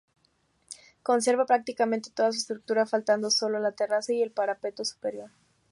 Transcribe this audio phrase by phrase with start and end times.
[1.03, 5.29] Conserva prácticamente toda su estructura, faltando solo la terraza y el parapeto superior.